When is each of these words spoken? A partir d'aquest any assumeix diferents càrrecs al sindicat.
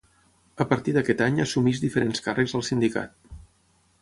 A 0.65 0.65
partir 0.71 0.95
d'aquest 0.95 1.21
any 1.25 1.37
assumeix 1.45 1.83
diferents 1.85 2.25
càrrecs 2.29 2.57
al 2.61 2.67
sindicat. 2.71 3.33